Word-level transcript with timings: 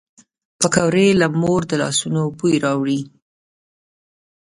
پکورې 0.59 1.07
له 1.21 1.27
مور 1.39 1.61
د 1.69 1.71
لاسو 1.81 2.23
بوی 2.37 2.55
راوړي 2.65 3.01